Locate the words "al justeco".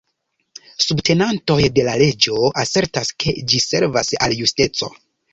4.29-4.89